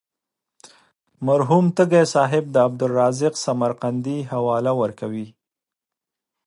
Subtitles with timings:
[1.27, 5.27] مرحوم تږی صاحب د عبدالرزاق سمرقندي حواله ورکوي.